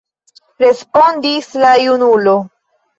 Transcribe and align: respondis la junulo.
respondis 0.63 1.53
la 1.67 1.77
junulo. 1.85 2.39